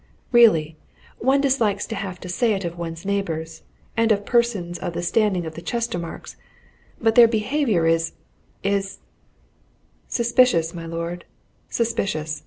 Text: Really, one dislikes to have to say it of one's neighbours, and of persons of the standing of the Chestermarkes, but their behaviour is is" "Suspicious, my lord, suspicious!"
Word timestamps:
Really, 0.31 0.77
one 1.19 1.41
dislikes 1.41 1.85
to 1.85 1.93
have 1.93 2.19
to 2.21 2.27
say 2.27 2.53
it 2.53 2.65
of 2.65 2.75
one's 2.75 3.05
neighbours, 3.05 3.61
and 3.95 4.11
of 4.11 4.25
persons 4.25 4.79
of 4.79 4.93
the 4.93 5.03
standing 5.03 5.45
of 5.45 5.53
the 5.53 5.61
Chestermarkes, 5.61 6.37
but 6.99 7.13
their 7.13 7.27
behaviour 7.27 7.85
is 7.85 8.13
is" 8.63 8.97
"Suspicious, 10.17 10.73
my 10.73 10.87
lord, 10.87 11.23
suspicious!" 11.69 12.39